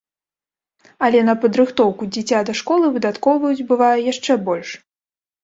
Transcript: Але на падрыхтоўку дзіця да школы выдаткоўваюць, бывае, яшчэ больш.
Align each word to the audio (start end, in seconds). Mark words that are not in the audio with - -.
Але 1.07 1.19
на 1.27 1.35
падрыхтоўку 1.43 2.07
дзіця 2.15 2.39
да 2.49 2.57
школы 2.63 2.87
выдаткоўваюць, 2.97 3.67
бывае, 3.75 3.93
яшчэ 4.11 4.41
больш. 4.51 4.69